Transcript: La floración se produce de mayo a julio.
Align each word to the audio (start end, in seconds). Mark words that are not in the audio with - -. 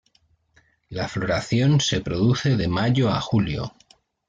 La 0.89 1.07
floración 1.07 1.79
se 1.79 2.01
produce 2.01 2.55
de 2.57 2.67
mayo 2.67 3.09
a 3.11 3.21
julio. 3.21 3.75